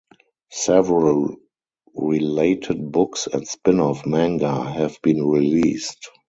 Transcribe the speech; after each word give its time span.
Several 0.49 1.35
related 1.93 2.91
books 2.91 3.27
and 3.31 3.47
spin-off 3.47 4.03
manga 4.07 4.63
have 4.63 4.99
been 5.03 5.23
released. 5.29 6.09